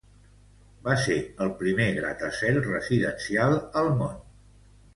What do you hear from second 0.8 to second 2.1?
Va ser el primer